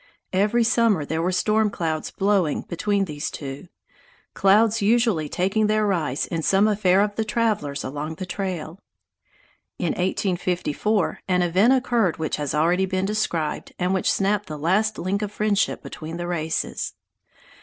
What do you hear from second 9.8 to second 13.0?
1854 an event occurred which has already